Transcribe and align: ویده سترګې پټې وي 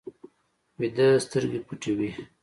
ویده 0.79 1.07
سترګې 1.25 1.59
پټې 1.67 1.91
وي 1.97 2.09